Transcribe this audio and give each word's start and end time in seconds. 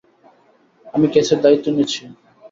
আমি 0.93 1.07
কেসের 1.13 1.39
দায়িত্ব 1.43 1.65
নিচ্ছি। 1.69 2.01